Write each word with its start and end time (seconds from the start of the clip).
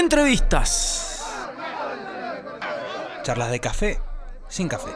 Entrevistas. 0.00 1.22
Charlas 3.22 3.50
de 3.50 3.60
café 3.60 3.98
sin 4.48 4.66
café. 4.66 4.90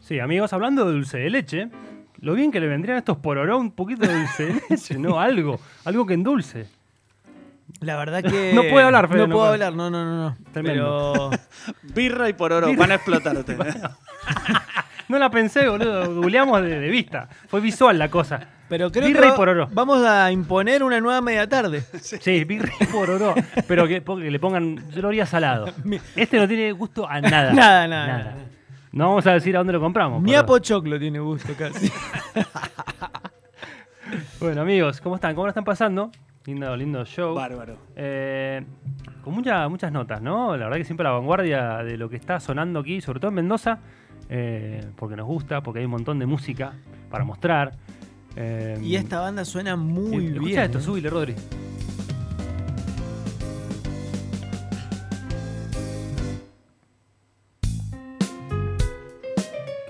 Sí, 0.00 0.18
amigos, 0.18 0.52
hablando 0.52 0.84
de 0.86 0.92
dulce 0.92 1.18
de 1.18 1.30
leche, 1.30 1.68
lo 2.20 2.34
bien 2.34 2.50
que 2.50 2.58
le 2.60 2.66
vendrían 2.66 2.96
a 2.96 2.98
estos 2.98 3.18
pororó 3.18 3.58
un 3.58 3.70
poquito 3.72 4.06
de 4.06 4.18
dulce 4.18 4.46
de 4.46 4.62
leche, 4.70 4.98
¿no? 4.98 5.20
Algo, 5.20 5.60
algo 5.84 6.06
que 6.06 6.14
endulce. 6.14 6.66
La 7.80 7.96
verdad 7.96 8.22
que. 8.22 8.52
No 8.54 8.62
puede 8.68 8.84
hablar, 8.84 9.08
Fede, 9.08 9.20
No, 9.20 9.26
no 9.28 9.34
puedo 9.36 9.46
hablar, 9.52 9.74
no, 9.74 9.88
no, 9.88 10.04
no. 10.04 10.16
no. 10.30 10.36
Tremendo. 10.52 11.30
Pero. 11.30 11.74
Birra 11.94 12.28
y 12.28 12.32
por 12.32 12.52
oro, 12.52 12.66
Birra. 12.66 12.80
van 12.80 12.90
a 12.90 12.94
explotarte. 12.96 13.56
No 15.10 15.18
la 15.18 15.30
pensé, 15.30 15.68
boludo. 15.68 16.14
Googleamos 16.14 16.62
de, 16.62 16.78
de 16.80 16.88
vista. 16.88 17.28
Fue 17.48 17.60
visual 17.60 17.98
la 17.98 18.08
cosa. 18.08 18.40
Pero 18.68 18.90
creo 18.92 19.04
que 19.06 19.10
y 19.10 19.14
va- 19.14 19.34
pororó. 19.34 19.68
vamos 19.72 20.04
a 20.06 20.30
imponer 20.30 20.82
una 20.84 21.00
nueva 21.00 21.20
media 21.20 21.48
tarde. 21.48 21.82
Sí, 22.00 22.44
birra 22.44 22.72
y 22.80 22.84
pororó. 22.86 23.34
Pero 23.66 23.86
que, 23.88 24.02
que 24.02 24.30
le 24.30 24.38
pongan. 24.38 24.88
Yo 24.90 25.02
lo 25.02 25.08
haría 25.08 25.26
salado. 25.26 25.66
Este 26.16 26.38
no 26.38 26.46
tiene 26.46 26.70
gusto 26.72 27.08
a 27.08 27.20
nada. 27.20 27.52
Nada, 27.52 27.88
nada, 27.88 28.06
nada. 28.06 28.34
No 28.92 29.08
vamos 29.08 29.26
a 29.26 29.32
decir 29.32 29.54
a 29.56 29.58
dónde 29.60 29.72
lo 29.72 29.80
compramos. 29.80 30.22
A 30.34 30.46
Pochoclo 30.46 30.98
tiene 30.98 31.18
gusto 31.20 31.52
casi. 31.58 31.90
Bueno, 34.40 34.62
amigos, 34.62 35.00
¿cómo 35.00 35.16
están? 35.16 35.34
¿Cómo 35.34 35.46
la 35.46 35.50
están 35.50 35.64
pasando? 35.64 36.10
Lindo, 36.46 36.74
lindo 36.76 37.04
show. 37.04 37.34
Bárbaro. 37.34 37.76
Eh, 37.94 38.64
con 39.22 39.34
mucha- 39.34 39.68
muchas 39.68 39.92
notas, 39.92 40.20
¿no? 40.22 40.56
La 40.56 40.64
verdad 40.64 40.78
que 40.78 40.84
siempre 40.84 41.06
a 41.06 41.10
la 41.10 41.16
vanguardia 41.18 41.78
de 41.84 41.96
lo 41.96 42.08
que 42.08 42.16
está 42.16 42.40
sonando 42.40 42.80
aquí, 42.80 43.00
sobre 43.00 43.20
todo 43.20 43.28
en 43.28 43.34
Mendoza, 43.36 43.78
eh, 44.30 44.84
porque 44.96 45.16
nos 45.16 45.26
gusta, 45.26 45.60
porque 45.60 45.80
hay 45.80 45.84
un 45.86 45.90
montón 45.90 46.18
de 46.20 46.26
música 46.26 46.72
para 47.10 47.24
mostrar. 47.24 47.72
Eh, 48.36 48.78
y 48.80 48.94
esta 48.94 49.18
banda 49.20 49.44
suena 49.44 49.74
muy 49.74 50.26
escucha 50.28 50.46
bien. 50.46 50.60
esto, 50.60 50.78
¿eh? 50.78 50.82
súbile, 50.82 51.10
Rodri. 51.10 51.34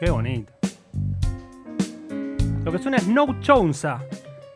Qué 0.01 0.11
bonito. 0.11 0.51
Lo 2.65 2.73
que 2.73 2.79
suena 2.79 2.97
es 2.97 3.07
No 3.07 3.39
Chonza. 3.41 4.01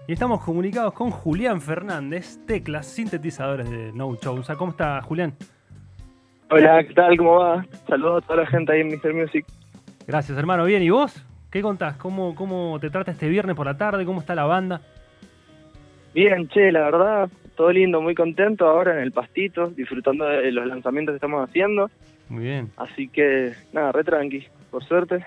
Y 0.07 0.15
estamos 0.15 0.43
comunicados 0.43 0.95
con 0.95 1.11
Julián 1.11 1.61
Fernández, 1.61 2.39
teclas, 2.47 2.87
sintetizadores 2.87 3.69
de 3.69 3.93
No 3.93 4.17
Chonza. 4.17 4.57
¿Cómo 4.57 4.71
está, 4.71 5.03
Julián? 5.03 5.35
Hola, 6.51 6.85
¿qué 6.85 6.95
tal? 6.95 7.17
¿Cómo 7.19 7.37
va? 7.37 7.67
Saludos 7.87 8.25
a 8.25 8.27
toda 8.27 8.43
la 8.43 8.47
gente 8.47 8.73
ahí 8.73 8.81
en 8.81 8.89
Mr. 8.89 9.13
Music. 9.13 9.45
Gracias, 10.07 10.37
hermano. 10.39 10.65
Bien, 10.65 10.83
¿y 10.83 10.91
vos? 10.91 11.25
¿Qué 11.51 11.63
contás? 11.63 11.97
¿Cómo, 11.97 12.35
¿Cómo 12.35 12.79
te 12.81 12.91
trata 12.91 13.13
este 13.13 13.29
viernes 13.29 13.57
por 13.57 13.67
la 13.67 13.77
tarde? 13.77 14.05
¿Cómo 14.05 14.21
está 14.21 14.35
la 14.35 14.45
banda? 14.45 14.81
Bien, 16.15 16.49
che, 16.49 16.71
la 16.73 16.81
verdad, 16.81 17.29
todo 17.57 17.73
lindo, 17.73 18.01
muy 18.01 18.15
contento 18.15 18.67
ahora 18.67 18.93
en 18.97 19.01
el 19.01 19.13
pastito, 19.13 19.69
disfrutando 19.71 20.25
de 20.27 20.53
los 20.53 20.67
lanzamientos 20.67 21.13
que 21.13 21.17
estamos 21.17 21.49
haciendo. 21.49 21.91
Muy 22.29 22.45
bien. 22.45 22.71
Así 22.77 23.09
que, 23.09 23.53
nada, 23.73 23.93
re 23.93 24.05
tranqui, 24.05 24.47
por 24.71 24.85
suerte. 24.85 25.25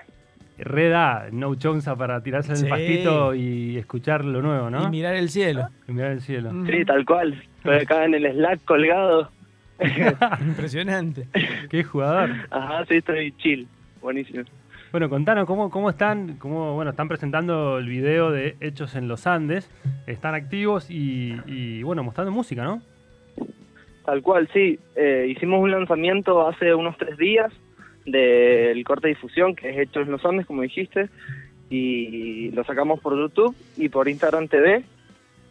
Reda, 0.58 1.28
no 1.30 1.54
chonza 1.54 1.94
para 1.94 2.20
tirarse 2.22 2.50
en 2.52 2.56
Sí. 2.56 2.64
el 2.64 2.70
pastito 2.70 3.34
y 3.34 3.76
escuchar 3.78 4.24
lo 4.24 4.42
nuevo, 4.42 4.70
¿no? 4.70 4.84
Y 4.84 4.90
mirar 4.90 5.14
el 5.14 5.28
cielo. 5.28 5.68
Y 5.86 5.92
mirar 5.92 6.12
el 6.12 6.20
cielo. 6.20 6.52
Mm. 6.52 6.66
Sí, 6.66 6.84
tal 6.84 7.04
cual. 7.04 7.42
Estoy 7.58 7.76
acá 7.76 8.04
en 8.04 8.14
el 8.14 8.32
Slack 8.32 8.64
colgado. 8.64 9.30
Impresionante. 10.40 11.28
Qué 11.70 11.84
jugador. 11.84 12.30
Ajá, 12.50 12.84
sí, 12.86 12.96
estoy 12.96 13.32
chill. 13.38 13.68
Buenísimo. 14.00 14.42
Bueno, 14.90 15.10
contanos 15.10 15.46
cómo, 15.46 15.70
cómo 15.70 15.90
están, 15.90 16.38
cómo, 16.38 16.74
bueno, 16.74 16.92
están 16.92 17.08
presentando 17.08 17.76
el 17.76 17.86
video 17.86 18.30
de 18.30 18.56
Hechos 18.60 18.94
en 18.94 19.06
los 19.06 19.26
Andes. 19.26 19.70
Están 20.06 20.34
activos 20.34 20.90
y, 20.90 21.36
y, 21.46 21.82
bueno, 21.82 22.02
mostrando 22.02 22.32
música, 22.32 22.64
¿no? 22.64 22.80
Tal 24.06 24.22
cual, 24.22 24.48
sí. 24.50 24.78
Eh, 24.96 25.26
hicimos 25.28 25.60
un 25.60 25.72
lanzamiento 25.72 26.48
hace 26.48 26.74
unos 26.74 26.96
tres 26.96 27.18
días 27.18 27.52
del 28.06 28.82
corte 28.84 29.08
de 29.08 29.14
difusión, 29.14 29.54
que 29.54 29.68
es 29.68 29.78
hecho 29.78 30.00
en 30.00 30.10
los 30.10 30.24
Andes, 30.24 30.46
como 30.46 30.62
dijiste, 30.62 31.10
y 31.68 32.50
lo 32.52 32.64
sacamos 32.64 32.98
por 33.00 33.14
YouTube 33.14 33.54
y 33.76 33.90
por 33.90 34.08
Instagram 34.08 34.48
TV. 34.48 34.84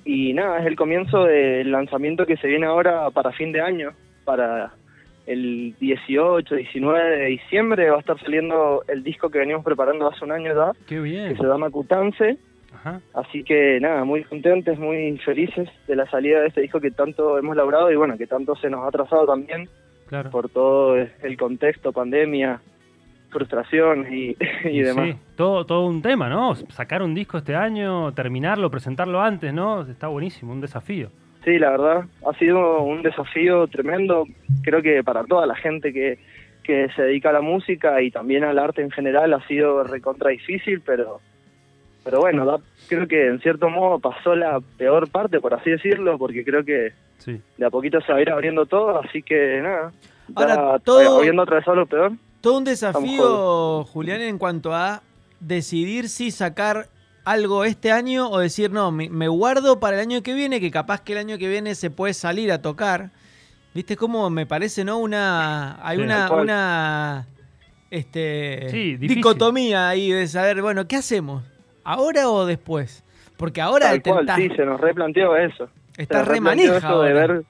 Y 0.04 0.34
nada, 0.34 0.60
es 0.60 0.66
el 0.66 0.76
comienzo 0.76 1.26
del 1.26 1.72
lanzamiento 1.72 2.26
que 2.26 2.38
se 2.38 2.48
viene 2.48 2.66
ahora 2.66 3.12
para 3.12 3.34
fin 3.34 3.52
de 3.52 3.62
año, 3.62 3.92
para 4.26 4.74
el 5.28 5.76
18, 5.80 6.56
19 6.56 7.18
de 7.18 7.26
diciembre 7.26 7.90
va 7.90 7.98
a 7.98 8.00
estar 8.00 8.20
saliendo 8.20 8.84
el 8.88 9.04
disco 9.04 9.30
que 9.30 9.40
venimos 9.40 9.64
preparando 9.64 10.08
hace 10.10 10.26
un 10.26 10.32
año 10.32 10.54
ya, 10.56 10.72
Qué 10.88 10.96
que 10.96 11.00
bien. 11.02 11.38
se 11.38 11.44
llama 11.44 11.70
Cutance. 11.70 12.38
Ajá. 12.74 13.02
Así 13.14 13.44
que 13.44 13.80
nada, 13.80 14.04
muy 14.04 14.24
contentos, 14.24 14.78
muy 14.80 15.18
felices 15.20 15.70
de 15.88 15.96
la 15.96 16.10
salida 16.10 16.42
de 16.42 16.48
este 16.48 16.62
disco 16.62 16.80
que 16.80 16.92
tanto 16.92 17.38
hemos 17.38 17.56
logrado 17.56 17.92
y 17.92 17.96
bueno, 17.96 18.18
que 18.18 18.28
tanto 18.28 18.56
se 18.56 18.70
nos 18.70 18.84
ha 18.84 18.88
atrasado 18.88 19.26
también 19.26 19.68
Claro. 20.08 20.30
por 20.30 20.48
todo 20.50 20.96
el 20.96 21.38
contexto, 21.38 21.92
pandemia, 21.92 22.62
frustración 23.30 24.06
y, 24.14 24.36
y 24.64 24.80
demás. 24.82 25.10
Sí, 25.10 25.16
todo, 25.36 25.66
todo 25.66 25.86
un 25.86 26.02
tema, 26.02 26.30
¿no? 26.30 26.56
Sacar 26.56 27.02
un 27.04 27.14
disco 27.14 27.38
este 27.40 27.56
año, 27.56 28.14
terminarlo, 28.14 28.70
presentarlo 28.72 29.22
antes, 29.22 29.54
¿no? 29.54 29.82
Está 29.82 30.08
buenísimo, 30.08 30.54
un 30.54 30.62
desafío. 30.62 31.10
Sí, 31.48 31.58
la 31.60 31.70
verdad, 31.70 32.04
ha 32.30 32.38
sido 32.38 32.82
un 32.82 33.02
desafío 33.04 33.68
tremendo, 33.68 34.26
creo 34.64 34.82
que 34.82 35.02
para 35.02 35.24
toda 35.24 35.46
la 35.46 35.56
gente 35.56 35.94
que, 35.94 36.20
que 36.62 36.90
se 36.94 37.04
dedica 37.04 37.30
a 37.30 37.32
la 37.34 37.40
música 37.40 38.02
y 38.02 38.12
también 38.12 38.44
al 38.44 38.60
arte 38.60 38.82
en 38.82 38.92
general 38.92 39.34
ha 39.34 39.48
sido 39.48 39.82
recontra 39.86 40.32
difícil, 40.32 40.82
pero, 40.82 41.22
pero 42.04 42.20
bueno, 42.20 42.46
da- 42.46 42.60
creo 42.90 43.08
que 43.08 43.28
en 43.28 43.40
cierto 43.40 43.70
modo 43.70 43.98
pasó 43.98 44.36
la 44.36 44.60
peor 44.78 45.10
parte, 45.10 45.40
por 45.40 45.54
así 45.54 45.70
decirlo, 45.70 46.18
porque 46.18 46.44
creo 46.44 46.66
que 46.66 46.92
Sí. 47.20 47.40
de 47.58 47.66
a 47.66 47.70
poquito 47.70 48.02
se 48.02 48.12
va 48.12 48.18
a 48.18 48.22
ir 48.22 48.30
abriendo 48.30 48.66
todo, 48.66 49.00
así 49.00 49.24
que 49.24 49.62
nada, 49.62 49.94
Ahora, 50.36 50.56
ya, 50.74 50.80
todo- 50.80 51.20
habiendo 51.20 51.44
atravesado 51.44 51.78
lo 51.78 51.86
peor, 51.86 52.12
Todo 52.42 52.58
un 52.58 52.66
desafío, 52.66 53.86
Julián, 53.86 54.20
en 54.20 54.38
cuanto 54.38 54.74
a 54.74 55.02
decidir 55.40 56.10
si 56.10 56.30
sacar 56.30 56.88
algo 57.32 57.66
este 57.66 57.92
año 57.92 58.30
o 58.30 58.40
decir, 58.40 58.72
no, 58.72 58.92
me, 58.92 59.10
me 59.10 59.28
guardo 59.28 59.80
para 59.80 59.98
el 59.98 60.02
año 60.02 60.24
que 60.24 60.34
viene, 60.34 60.60
que 60.60 60.72
capaz 60.72 61.02
que 61.02 61.14
el 61.14 61.20
año 61.20 61.38
que 61.38 61.50
viene 61.50 61.76
se 61.76 61.90
puede 61.90 62.14
salir 62.14 62.52
a 62.52 62.62
tocar. 62.62 63.12
¿Viste 63.74 63.96
cómo 63.98 64.30
me 64.30 64.46
parece, 64.46 64.84
no? 64.84 64.98
Una. 64.98 65.78
Hay 65.86 65.98
Sí, 65.98 66.04
una. 66.04 66.32
una 66.32 67.28
este, 67.92 68.70
Sí, 68.70 68.96
dicotomía 68.98 69.90
ahí 69.90 70.12
de 70.12 70.28
saber, 70.28 70.62
bueno, 70.62 70.88
¿qué 70.88 70.96
hacemos? 70.98 71.44
¿Ahora 71.84 72.30
o 72.30 72.46
después? 72.46 73.04
Porque 73.38 73.62
ahora 73.62 73.90
tal 73.90 74.02
cual, 74.02 74.30
sí, 74.36 74.50
se 74.56 74.66
nos 74.66 74.80
replanteó 74.82 75.36
eso. 75.38 75.70
está 75.98 76.20
Se 76.20 76.26
re 76.26 76.36
replanteó 76.36 76.42
manija 76.42 76.78
eso 76.78 77.02
de 77.02 77.10
ahora. 77.12 77.28
ver, 77.28 77.44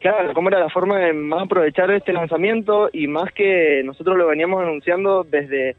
claro, 0.00 0.34
cómo 0.34 0.48
era 0.48 0.60
la 0.60 0.70
forma 0.70 0.98
de 0.98 1.12
más 1.12 1.44
aprovechar 1.44 1.90
este 1.92 2.12
lanzamiento 2.12 2.90
y 2.92 3.06
más 3.06 3.32
que 3.32 3.82
nosotros 3.84 4.16
lo 4.16 4.26
veníamos 4.26 4.62
anunciando 4.62 5.24
desde 5.24 5.76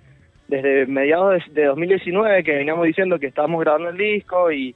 desde 0.47 0.85
mediados 0.85 1.41
de, 1.53 1.61
de 1.61 1.67
2019 1.67 2.43
que 2.43 2.55
veníamos 2.55 2.85
diciendo 2.85 3.19
que 3.19 3.27
estábamos 3.27 3.61
grabando 3.61 3.89
el 3.89 3.97
disco 3.97 4.51
y, 4.51 4.75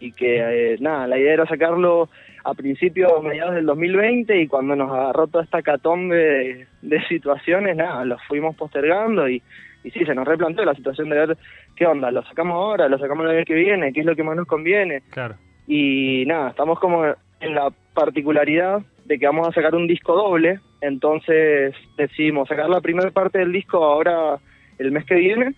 y 0.00 0.12
que 0.12 0.72
eh, 0.74 0.76
nada, 0.80 1.06
la 1.06 1.18
idea 1.18 1.34
era 1.34 1.46
sacarlo 1.46 2.08
a 2.44 2.54
principios 2.54 3.10
o 3.12 3.22
mediados 3.22 3.54
del 3.54 3.66
2020 3.66 4.40
y 4.40 4.46
cuando 4.46 4.76
nos 4.76 4.90
agarró 4.90 5.26
toda 5.26 5.44
esta 5.44 5.60
catombe 5.62 6.16
de, 6.16 6.66
de 6.82 7.02
situaciones, 7.08 7.76
nada, 7.76 8.04
lo 8.04 8.16
fuimos 8.28 8.56
postergando 8.56 9.28
y, 9.28 9.42
y 9.84 9.90
sí, 9.90 10.04
se 10.04 10.14
nos 10.14 10.26
replanteó 10.26 10.64
la 10.64 10.74
situación 10.74 11.08
de 11.08 11.16
ver 11.16 11.36
qué 11.76 11.86
onda, 11.86 12.10
lo 12.10 12.22
sacamos 12.24 12.54
ahora, 12.54 12.88
lo 12.88 12.98
sacamos 12.98 13.24
el 13.26 13.36
año 13.36 13.44
que 13.44 13.54
viene, 13.54 13.92
qué 13.92 14.00
es 14.00 14.06
lo 14.06 14.16
que 14.16 14.22
más 14.22 14.36
nos 14.36 14.46
conviene 14.46 15.02
Claro. 15.10 15.34
y 15.66 16.24
nada, 16.26 16.50
estamos 16.50 16.78
como 16.78 17.04
en 17.40 17.54
la 17.54 17.70
particularidad 17.94 18.80
de 19.04 19.18
que 19.18 19.26
vamos 19.26 19.48
a 19.48 19.52
sacar 19.52 19.74
un 19.74 19.86
disco 19.86 20.14
doble, 20.14 20.60
entonces 20.80 21.74
decidimos 21.96 22.48
sacar 22.48 22.68
la 22.68 22.80
primera 22.80 23.10
parte 23.10 23.38
del 23.38 23.52
disco 23.52 23.82
ahora 23.84 24.38
el 24.78 24.92
mes 24.92 25.04
que 25.04 25.14
viene 25.16 25.54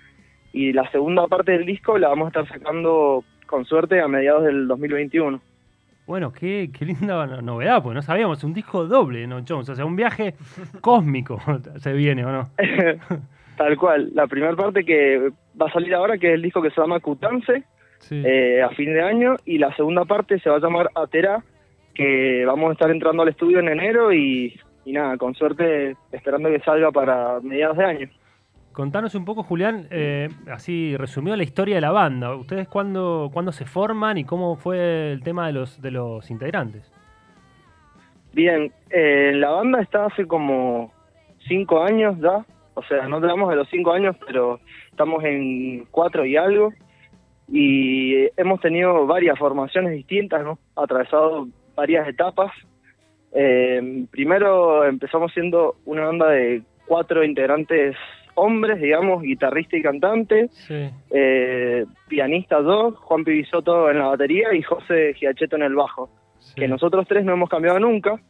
y 0.53 0.72
la 0.72 0.91
segunda 0.91 1.27
parte 1.28 1.53
del 1.53 1.66
disco 1.66 1.98
la 1.98 2.09
vamos 2.09 2.27
a 2.27 2.41
estar 2.41 2.48
sacando 2.59 3.24
con 3.47 3.65
suerte 3.65 4.00
a 4.00 4.09
mediados 4.09 4.45
del 4.45 4.66
2021. 4.68 5.41
Bueno, 6.06 6.33
qué, 6.33 6.71
qué 6.77 6.84
linda 6.86 7.27
no- 7.27 7.41
novedad, 7.42 7.83
pues 7.83 7.95
no 7.95 8.03
sabíamos, 8.03 8.42
un 8.42 8.53
disco 8.53 8.84
doble, 8.86 9.27
¿no, 9.28 9.42
Jones? 9.48 9.68
O 9.68 9.74
sea, 9.77 9.84
un 9.84 9.95
viaje 9.97 10.34
cósmico 10.80 11.39
se 11.78 11.92
viene, 11.92 12.24
¿o 12.24 12.33
no? 12.33 12.48
Tal 13.56 13.77
cual, 13.77 14.10
la 14.15 14.27
primera 14.27 14.56
parte 14.56 14.84
que 14.84 15.30
va 15.60 15.66
a 15.66 15.72
salir 15.72 15.95
ahora, 15.95 16.16
que 16.18 16.28
es 16.28 16.34
el 16.34 16.42
disco 16.42 16.62
que 16.62 16.71
se 16.71 16.80
llama 16.80 17.00
Cutance, 17.00 17.65
Sí. 17.98 18.22
eh, 18.24 18.62
a 18.62 18.71
fin 18.71 18.95
de 18.95 19.03
año, 19.03 19.36
y 19.45 19.59
la 19.59 19.77
segunda 19.77 20.06
parte 20.06 20.39
se 20.41 20.48
va 20.48 20.56
a 20.56 20.60
llamar 20.60 20.89
Atera, 20.95 21.45
que 21.95 22.45
vamos 22.47 22.71
a 22.71 22.72
estar 22.72 22.91
entrando 22.91 23.22
al 23.22 23.28
estudio 23.28 23.59
en 23.60 23.68
enero 23.68 24.10
y, 24.10 24.59
y 24.86 24.92
nada, 24.92 25.18
con 25.18 25.34
suerte 25.34 25.95
esperando 26.10 26.48
que 26.48 26.60
salga 26.60 26.91
para 26.91 27.41
mediados 27.42 27.77
de 27.77 27.84
año. 27.84 28.09
Contanos 28.72 29.15
un 29.17 29.25
poco, 29.25 29.43
Julián, 29.43 29.89
eh, 29.91 30.28
así 30.51 30.97
resumido 30.97 31.37
la 31.37 31.43
historia 31.43 31.75
de 31.75 31.81
la 31.81 31.91
banda. 31.91 32.34
¿Ustedes 32.37 32.69
cuándo, 32.69 33.31
cuándo 33.33 33.51
se 33.51 33.67
forman 33.67 34.17
y 34.19 34.25
cómo 34.25 34.57
fue 34.57 35.13
el 35.13 35.22
tema 35.22 35.47
de 35.49 35.53
los, 35.53 35.83
de 35.83 35.91
los 35.91 36.31
integrantes? 36.31 36.93
Bien, 38.33 38.72
eh, 38.91 39.33
la 39.34 39.51
banda 39.51 39.81
está 39.81 40.07
hace 40.07 40.25
como 40.27 40.93
cinco 41.49 41.83
años 41.83 42.17
ya, 42.21 42.45
o 42.75 42.83
sea, 42.84 43.09
no 43.09 43.21
tenemos 43.21 43.51
de 43.51 43.57
los 43.57 43.69
cinco 43.69 43.93
años, 43.93 44.17
pero 44.25 44.61
estamos 44.91 45.25
en 45.25 45.87
cuatro 45.91 46.25
y 46.25 46.37
algo. 46.37 46.72
y 47.53 48.28
hemos 48.37 48.61
tenido 48.61 49.07
varias 49.09 49.37
formaciones 49.37 49.93
distintas, 49.93 50.41
hemos 50.41 50.61
atravesado 50.77 51.49
varias 51.75 52.07
etapas. 52.07 52.53
Eh, 53.33 54.07
primero 54.11 54.84
empezamos 54.84 55.33
siendo 55.33 55.77
una 55.84 56.07
banda 56.07 56.31
de 56.31 56.63
cuatro 56.87 57.25
integrantes 57.25 57.97
hombres, 58.34 58.80
digamos, 58.80 59.22
guitarrista 59.22 59.77
y 59.77 59.82
cantante, 59.82 60.48
Sí. 60.50 60.91
eh, 61.10 61.84
pianista 62.09 62.60
dos, 62.60 62.97
Juan 62.98 63.24
Pibisoto 63.24 63.91
en 63.91 63.98
la 63.98 64.06
batería 64.09 64.54
y 64.54 64.62
José 64.62 65.15
Giacheto 65.15 65.56
en 65.56 65.62
el 65.62 65.74
bajo 65.74 66.09
sí. 66.38 66.54
que 66.56 66.68
nosotros 66.68 67.06
tres 67.09 67.24
no 67.24 67.32
hemos 67.32 67.48
cambiado 67.48 67.78
nunca, 67.78 68.21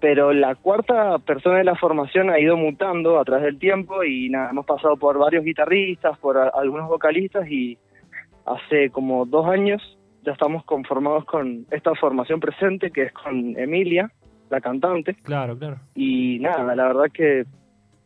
pero 0.00 0.32
la 0.32 0.54
cuarta 0.54 1.18
persona 1.18 1.58
de 1.58 1.64
la 1.64 1.74
formación 1.74 2.30
ha 2.30 2.38
ido 2.38 2.56
mutando 2.56 3.18
a 3.18 3.24
través 3.24 3.44
del 3.44 3.58
tiempo 3.58 4.04
y 4.04 4.28
nada, 4.30 4.50
hemos 4.50 4.64
pasado 4.66 4.96
por 4.96 5.18
varios 5.18 5.44
guitarristas, 5.44 6.16
por 6.18 6.38
a- 6.38 6.48
algunos 6.54 6.88
vocalistas 6.88 7.50
y 7.50 7.76
hace 8.46 8.90
como 8.90 9.26
dos 9.26 9.46
años 9.48 9.98
ya 10.24 10.32
estamos 10.32 10.64
conformados 10.64 11.24
con 11.24 11.66
esta 11.70 11.94
formación 11.94 12.38
presente 12.40 12.90
que 12.90 13.02
es 13.02 13.12
con 13.12 13.58
Emilia, 13.58 14.10
la 14.50 14.60
cantante, 14.60 15.14
Claro, 15.22 15.58
claro. 15.58 15.76
y 15.94 16.38
nada, 16.40 16.74
la 16.74 16.86
verdad 16.86 17.06
que 17.12 17.44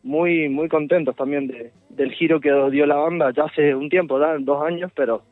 muy 0.03 0.49
muy 0.49 0.67
contentos 0.69 1.15
también 1.15 1.47
de, 1.47 1.71
del 1.89 2.11
giro 2.11 2.39
que 2.39 2.51
dio 2.71 2.85
la 2.85 2.95
banda 2.95 3.31
ya 3.31 3.43
hace 3.45 3.73
un 3.73 3.89
tiempo, 3.89 4.19
ya, 4.19 4.37
dos 4.39 4.63
años, 4.63 4.91
pero 4.95 5.23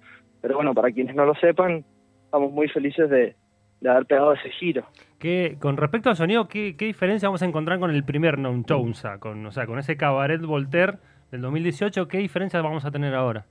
pero 0.41 0.55
bueno, 0.55 0.73
para 0.73 0.91
quienes 0.91 1.13
no 1.15 1.25
lo 1.25 1.35
sepan, 1.35 1.83
estamos 2.25 2.51
muy 2.51 2.67
felices 2.69 3.09
de, 3.09 3.35
de 3.81 3.89
haber 3.89 4.05
pegado 4.07 4.33
ese 4.33 4.49
giro. 4.49 4.85
¿Qué, 5.19 5.57
con 5.59 5.77
respecto 5.77 6.09
al 6.09 6.15
sonido, 6.15 6.47
¿qué, 6.47 6.75
qué 6.75 6.85
diferencia 6.85 7.27
vamos 7.29 7.43
a 7.43 7.45
encontrar 7.45 7.79
con 7.79 7.91
el 7.91 8.03
primer 8.03 8.39
Non 8.39 8.63
Jounsa? 8.67 9.19
Con, 9.19 9.45
o 9.45 9.51
sea, 9.51 9.67
con 9.67 9.77
ese 9.77 9.97
Cabaret 9.97 10.41
Voltaire 10.41 10.93
del 11.31 11.41
2018, 11.41 12.07
¿qué 12.07 12.17
diferencias 12.17 12.63
vamos 12.63 12.85
a 12.85 12.91
tener 12.91 13.13
ahora? 13.13 13.45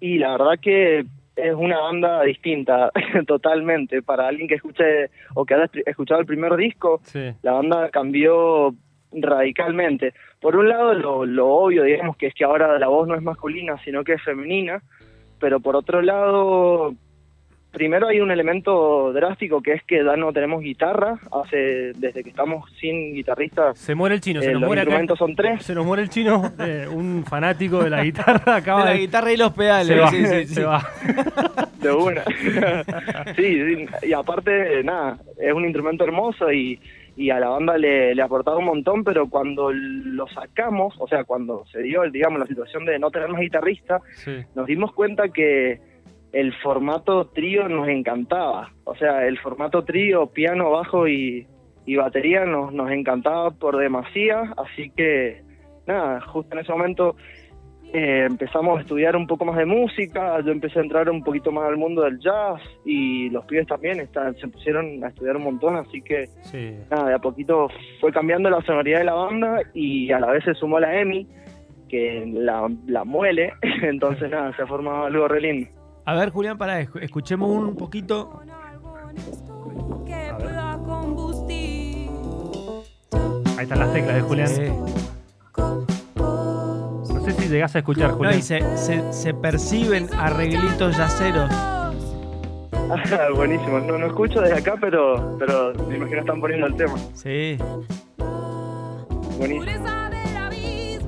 Y 0.00 0.18
la 0.18 0.32
verdad 0.32 0.58
que 0.60 1.04
es 1.36 1.54
una 1.54 1.78
banda 1.78 2.22
distinta 2.22 2.90
totalmente. 3.26 4.02
Para 4.02 4.26
alguien 4.28 4.48
que 4.48 4.54
escuche 4.56 5.10
o 5.34 5.44
que 5.44 5.54
haya 5.54 5.70
escuchado 5.86 6.20
el 6.20 6.26
primer 6.26 6.56
disco, 6.56 7.00
Sí. 7.04 7.32
la 7.42 7.52
banda 7.52 7.88
cambió 7.90 8.74
radicalmente. 9.12 10.14
Por 10.40 10.56
un 10.56 10.68
lado, 10.68 10.94
lo, 10.94 11.26
lo 11.26 11.48
obvio, 11.48 11.82
digamos, 11.84 12.16
que 12.16 12.28
es 12.28 12.34
que 12.34 12.44
ahora 12.44 12.78
la 12.78 12.88
voz 12.88 13.08
no 13.08 13.14
es 13.14 13.22
masculina, 13.22 13.76
sino 13.84 14.04
que 14.04 14.14
es 14.14 14.22
femenina, 14.22 14.82
pero 15.38 15.60
por 15.60 15.76
otro 15.76 16.02
lado, 16.02 16.94
primero 17.70 18.08
hay 18.08 18.20
un 18.20 18.30
elemento 18.30 19.12
drástico 19.12 19.62
que 19.62 19.72
es 19.74 19.82
que 19.84 20.04
ya 20.04 20.16
no 20.16 20.32
tenemos 20.32 20.62
guitarra, 20.62 21.18
hace 21.32 21.92
desde 21.94 22.22
que 22.22 22.30
estamos 22.30 22.70
sin 22.80 23.14
guitarrista, 23.14 23.74
Se 23.74 23.94
muere 23.94 24.16
el 24.16 24.20
chino, 24.20 24.40
se 24.40 24.48
eh, 24.48 24.52
nos 24.52 24.60
los 24.62 24.68
muere 24.68 24.82
acá. 24.82 24.90
instrumentos 24.90 25.18
son 25.18 25.34
tres. 25.36 25.64
Se 25.64 25.74
nos 25.74 25.86
muere 25.86 26.02
el 26.02 26.10
chino, 26.10 26.52
eh, 26.58 26.86
un 26.90 27.24
fanático 27.24 27.82
de 27.82 27.90
la 27.90 28.04
guitarra 28.04 28.56
acaba 28.56 28.80
De 28.80 28.86
la 28.86 28.92
de... 28.94 28.98
guitarra 28.98 29.32
y 29.32 29.36
los 29.36 29.52
pedales. 29.52 29.96
se 29.96 30.00
va, 30.00 30.10
sí, 30.10 30.26
sí, 30.26 30.46
sí. 30.46 30.54
se 30.54 30.64
va. 30.64 30.82
De 31.80 31.90
una. 31.90 32.22
sí, 33.36 33.76
sí, 33.76 33.86
y 34.02 34.12
aparte, 34.12 34.84
nada, 34.84 35.16
es 35.38 35.52
un 35.52 35.64
instrumento 35.64 36.04
hermoso 36.04 36.52
y, 36.52 36.78
y 37.16 37.30
a 37.30 37.40
la 37.40 37.48
banda 37.48 37.76
le, 37.76 38.14
le 38.14 38.22
ha 38.22 38.24
aportado 38.26 38.58
un 38.58 38.64
montón, 38.66 39.04
pero 39.04 39.28
cuando 39.28 39.70
lo 39.72 40.26
sacamos, 40.28 40.94
o 40.98 41.06
sea, 41.08 41.24
cuando 41.24 41.64
se 41.66 41.82
dio, 41.82 42.02
digamos, 42.10 42.38
la 42.40 42.46
situación 42.46 42.84
de 42.84 42.98
no 42.98 43.10
tener 43.10 43.28
más 43.28 43.40
guitarrista, 43.40 44.00
Sí. 44.14 44.36
nos 44.54 44.66
dimos 44.66 44.92
cuenta 44.92 45.28
que 45.28 45.80
el 46.32 46.54
formato 46.62 47.26
trío 47.28 47.68
nos 47.68 47.88
encantaba. 47.88 48.72
O 48.84 48.94
sea, 48.94 49.26
el 49.26 49.38
formato 49.38 49.84
trío, 49.84 50.28
piano, 50.28 50.70
bajo 50.70 51.08
y, 51.08 51.46
y 51.86 51.96
batería 51.96 52.44
nos, 52.44 52.72
nos 52.72 52.90
encantaba 52.92 53.50
por 53.50 53.76
demasía, 53.76 54.54
así 54.56 54.90
que, 54.96 55.42
nada, 55.86 56.20
justo 56.20 56.54
en 56.54 56.60
ese 56.60 56.70
momento 56.72 57.16
eh, 57.92 58.26
empezamos 58.28 58.78
a 58.78 58.80
estudiar 58.82 59.16
un 59.16 59.26
poco 59.26 59.44
más 59.44 59.56
de 59.56 59.66
música, 59.66 60.40
yo 60.44 60.52
empecé 60.52 60.78
a 60.78 60.82
entrar 60.82 61.08
un 61.10 61.22
poquito 61.22 61.50
más 61.52 61.64
al 61.68 61.76
mundo 61.76 62.02
del 62.02 62.18
jazz 62.20 62.60
y 62.84 63.28
los 63.30 63.44
pibes 63.46 63.66
también 63.66 64.00
están, 64.00 64.36
se 64.36 64.48
pusieron 64.48 65.02
a 65.04 65.08
estudiar 65.08 65.36
un 65.36 65.44
montón, 65.44 65.76
así 65.76 66.00
que 66.00 66.26
Sí. 66.42 66.74
nada, 66.90 67.08
de 67.08 67.14
a 67.14 67.18
poquito 67.18 67.68
fue 68.00 68.12
cambiando 68.12 68.48
la 68.50 68.60
sonoridad 68.62 68.98
de 69.00 69.04
la 69.04 69.14
banda 69.14 69.60
y 69.74 70.10
a 70.12 70.20
la 70.20 70.28
vez 70.32 70.44
se 70.44 70.54
sumó 70.54 70.78
la 70.80 71.00
Emi, 71.00 71.26
que 71.88 72.24
la, 72.32 72.68
la 72.86 73.04
muele, 73.04 73.52
entonces 73.82 74.30
nada, 74.30 74.54
se 74.56 74.62
ha 74.62 74.66
formado 74.66 75.04
algo 75.06 75.26
re 75.28 75.40
lindo. 75.40 75.68
A 76.06 76.14
ver, 76.14 76.30
Julián, 76.30 76.56
escu- 76.58 77.02
escuchemos 77.02 77.50
un 77.50 77.76
poquito. 77.76 78.40
Ahí 83.56 83.64
están 83.64 83.78
las 83.80 83.92
teclas 83.92 84.14
de 84.16 84.20
Julián. 84.22 84.48
Si 84.48 84.62
llegás 87.50 87.74
a 87.76 87.78
escuchar, 87.80 88.10
no, 88.10 88.16
Julián. 88.16 88.38
y 88.38 88.42
se, 88.42 88.76
se- 88.76 89.12
se 89.12 89.34
perciben 89.34 90.08
arreglitos 90.16 90.96
yaceros. 90.96 91.50
Ah, 91.52 93.28
buenísimo, 93.34 93.78
no, 93.80 93.98
no 93.98 94.06
escucho 94.06 94.40
desde 94.40 94.58
acá, 94.58 94.74
pero, 94.80 95.36
pero 95.38 95.72
me 95.88 95.96
imagino 95.96 96.20
están 96.20 96.40
poniendo 96.40 96.66
el 96.66 96.74
tema. 96.76 96.94
Sí. 97.14 97.56
Buenísimo. 99.38 99.84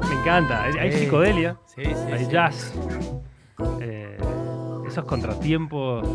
Me 0.09 0.21
encanta. 0.21 0.63
Hay, 0.65 0.75
hay 0.79 0.93
Sí. 0.93 0.99
psicodelia, 1.01 1.57
Sí, 1.67 1.83
sí. 1.85 2.13
hay 2.13 2.25
sí. 2.25 2.31
jazz. 2.31 2.75
eh, 3.81 4.17
esos 4.87 5.05
contratiempos 5.05 6.07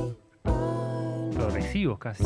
progresivos 1.33 2.00
casi. 2.00 2.24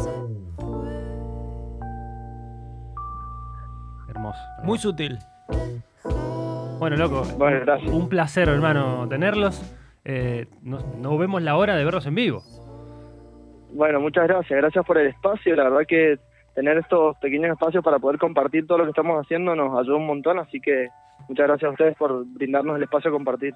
Hermoso. 4.09 4.39
Muy 4.63 4.77
sutil. 4.77 5.17
Bueno, 6.81 6.95
loco. 6.95 7.23
Bueno, 7.37 7.59
gracias. 7.61 7.91
Un 7.91 8.09
placer, 8.09 8.49
hermano, 8.49 9.07
tenerlos. 9.07 9.61
Eh, 10.03 10.47
no, 10.63 10.79
no 10.99 11.15
vemos 11.15 11.39
la 11.43 11.55
hora 11.55 11.75
de 11.75 11.85
verlos 11.85 12.07
en 12.07 12.15
vivo. 12.15 12.41
Bueno, 13.71 13.99
muchas 13.99 14.27
gracias, 14.27 14.57
gracias 14.59 14.83
por 14.83 14.97
el 14.97 15.05
espacio, 15.09 15.55
la 15.55 15.65
verdad 15.65 15.81
que 15.87 16.17
tener 16.55 16.79
estos 16.79 17.15
pequeños 17.17 17.51
espacios 17.51 17.83
para 17.83 17.99
poder 17.99 18.17
compartir 18.17 18.65
todo 18.65 18.79
lo 18.79 18.85
que 18.85 18.89
estamos 18.89 19.23
haciendo 19.23 19.55
nos 19.55 19.79
ayuda 19.79 19.95
un 19.97 20.07
montón, 20.07 20.39
así 20.39 20.59
que 20.59 20.87
muchas 21.29 21.45
gracias 21.47 21.69
a 21.69 21.71
ustedes 21.73 21.95
por 21.97 22.25
brindarnos 22.25 22.75
el 22.77 22.83
espacio 22.83 23.09
a 23.09 23.13
compartir. 23.13 23.53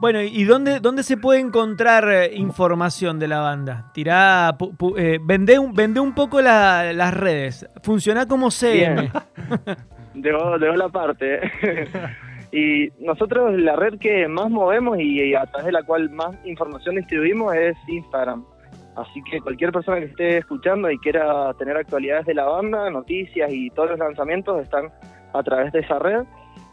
Bueno, 0.00 0.22
¿y 0.22 0.44
dónde, 0.44 0.80
dónde 0.80 1.02
se 1.02 1.18
puede 1.18 1.40
encontrar 1.40 2.08
eh, 2.10 2.34
información 2.36 3.18
de 3.18 3.28
la 3.28 3.40
banda? 3.40 3.90
Tirá, 3.92 4.56
pu- 4.58 4.74
pu- 4.78 4.94
eh, 4.98 5.18
vendé, 5.22 5.58
un, 5.58 5.74
vendé 5.74 6.00
un 6.00 6.14
poco 6.14 6.40
la- 6.40 6.92
las 6.94 7.12
redes. 7.12 7.68
Funciona 7.82 8.26
como 8.26 8.50
CM. 8.50 9.12
Llegó, 10.22 10.56
llegó 10.56 10.74
la 10.74 10.88
parte. 10.88 11.40
y 12.52 12.88
nosotros 13.04 13.58
la 13.58 13.76
red 13.76 13.98
que 13.98 14.26
más 14.28 14.50
movemos 14.50 14.98
y, 14.98 15.22
y 15.22 15.34
a 15.34 15.46
través 15.46 15.66
de 15.66 15.72
la 15.72 15.82
cual 15.82 16.10
más 16.10 16.36
información 16.44 16.96
distribuimos 16.96 17.54
es 17.54 17.76
Instagram. 17.86 18.44
Así 18.98 19.22
que 19.30 19.40
cualquier 19.40 19.70
persona 19.70 20.00
que 20.00 20.06
esté 20.06 20.38
escuchando 20.38 20.90
y 20.90 20.98
quiera 20.98 21.54
tener 21.54 21.76
actualidades 21.76 22.26
de 22.26 22.34
la 22.34 22.44
banda, 22.44 22.90
noticias 22.90 23.48
y 23.52 23.70
todos 23.70 23.90
los 23.90 23.98
lanzamientos 24.00 24.60
están 24.60 24.90
a 25.32 25.42
través 25.42 25.72
de 25.72 25.80
esa 25.80 26.00
red. 26.00 26.24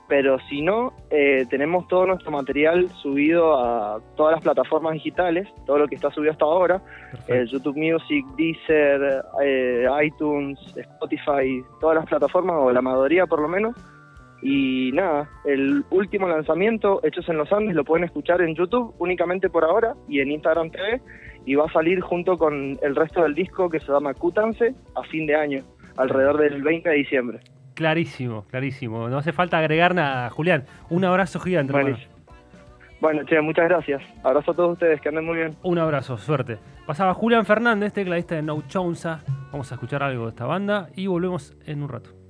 Pero 0.08 0.38
si 0.50 0.62
no, 0.62 0.94
eh, 1.10 1.46
tenemos 1.50 1.88
todo 1.88 2.06
nuestro 2.06 2.30
material 2.30 2.90
subido 3.02 3.58
a 3.58 4.00
todas 4.16 4.34
las 4.34 4.44
plataformas 4.44 4.94
digitales, 4.94 5.48
todo 5.66 5.80
lo 5.80 5.88
que 5.88 5.96
está 5.96 6.12
subido 6.12 6.32
hasta 6.32 6.46
ahora, 6.46 6.82
eh, 7.28 7.46
YouTube 7.48 7.76
Music, 7.76 8.24
Deezer, 8.38 9.24
eh, 9.44 9.88
iTunes, 10.04 10.60
Spotify, 10.78 11.64
todas 11.82 11.96
las 11.96 12.06
plataformas, 12.06 12.56
o 12.60 12.72
la 12.72 12.82
mayoría 12.82 13.26
por 13.26 13.42
lo 13.42 13.48
menos. 13.48 13.76
Y 14.44 14.92
nada, 14.94 15.28
el 15.46 15.84
último 15.90 16.28
lanzamiento, 16.28 17.00
Hechos 17.04 17.28
en 17.30 17.38
los 17.38 17.52
Andes, 17.52 17.76
lo 17.76 17.84
pueden 17.84 18.04
escuchar 18.04 18.42
en 18.42 18.54
YouTube 18.54 18.94
únicamente 19.00 19.50
por 19.50 19.64
ahora 19.64 19.96
y 20.08 20.20
en 20.20 20.32
Instagram 20.32 20.70
TV. 20.70 21.02
Y 21.48 21.56
va 21.56 21.66
a 21.66 21.74
salir 21.74 22.00
junto 22.02 22.38
con 22.38 22.78
el 22.82 22.96
resto 22.96 23.24
del 23.24 23.34
disco 23.34 23.70
que 23.70 23.80
se 23.80 23.92
llama 23.92 24.14
Cútanse 24.14 24.76
a 24.96 25.02
fin 25.04 25.26
de 25.26 25.36
año, 25.36 25.64
alrededor 25.98 26.38
del 26.38 26.62
20 26.62 26.90
de 26.90 26.96
diciembre. 26.96 27.40
Clarísimo, 27.76 28.46
clarísimo. 28.50 29.10
No 29.10 29.18
hace 29.18 29.34
falta 29.34 29.60
agregar 29.60 29.94
nada. 29.94 30.30
Julián, 30.30 30.64
un 30.90 31.06
abrazo 31.06 31.40
gigante. 31.40 31.74
Buenísimo. 31.74 32.16
Bueno, 33.02 33.24
che, 33.26 33.40
muchas 33.42 33.66
gracias. 33.66 34.02
Abrazo 34.24 34.52
a 34.52 34.56
todos 34.56 34.74
ustedes, 34.74 35.00
que 35.02 35.10
anden 35.10 35.26
muy 35.26 35.36
bien. 35.36 35.56
Un 35.62 35.78
abrazo, 35.78 36.18
suerte. 36.18 36.58
Pasaba 36.88 37.14
Julián 37.14 37.46
Fernández, 37.46 37.94
tecladista 37.94 38.36
de 38.36 38.42
No 38.42 38.64
Chounsa. 38.68 39.20
Vamos 39.52 39.72
a 39.72 39.76
escuchar 39.76 40.02
algo 40.02 40.24
de 40.24 40.30
esta 40.30 40.46
banda 40.46 40.90
y 40.96 41.08
volvemos 41.08 41.56
en 41.66 41.84
un 41.84 41.90
rato. 41.90 42.25